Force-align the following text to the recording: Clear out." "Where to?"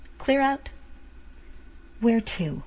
Clear 0.17 0.41
out." 0.41 0.69
"Where 1.99 2.21
to?" 2.21 2.59